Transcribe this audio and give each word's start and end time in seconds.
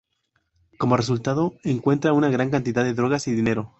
Como 0.79 0.97
resultado 0.97 1.53
encuentra 1.63 2.11
una 2.13 2.29
gran 2.31 2.49
cantidad 2.49 2.83
de 2.83 2.95
drogas 2.95 3.27
y 3.27 3.33
dinero. 3.35 3.69